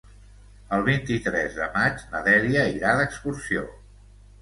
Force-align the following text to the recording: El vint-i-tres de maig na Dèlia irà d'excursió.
El 0.77 0.85
vint-i-tres 0.87 1.53
de 1.59 1.69
maig 1.77 2.03
na 2.17 2.25
Dèlia 2.31 2.67
irà 2.81 2.99
d'excursió. 3.03 3.71